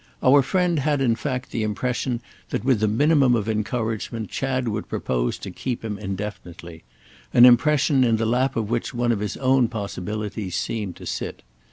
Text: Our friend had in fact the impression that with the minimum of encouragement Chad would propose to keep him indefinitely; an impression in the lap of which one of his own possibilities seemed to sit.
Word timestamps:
Our 0.23 0.41
friend 0.41 0.79
had 0.79 0.99
in 0.99 1.15
fact 1.15 1.51
the 1.51 1.61
impression 1.61 2.21
that 2.49 2.63
with 2.65 2.79
the 2.79 2.87
minimum 2.87 3.35
of 3.35 3.47
encouragement 3.47 4.31
Chad 4.31 4.67
would 4.67 4.89
propose 4.89 5.37
to 5.37 5.51
keep 5.51 5.85
him 5.85 5.99
indefinitely; 5.99 6.83
an 7.35 7.45
impression 7.45 8.03
in 8.03 8.17
the 8.17 8.25
lap 8.25 8.55
of 8.55 8.71
which 8.71 8.95
one 8.95 9.11
of 9.11 9.19
his 9.19 9.37
own 9.37 9.67
possibilities 9.67 10.55
seemed 10.55 10.95
to 10.95 11.05
sit. 11.05 11.43